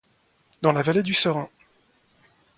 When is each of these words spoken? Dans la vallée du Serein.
Dans 0.63 0.71
la 0.71 0.81
vallée 0.81 1.03
du 1.03 1.13
Serein. 1.13 1.47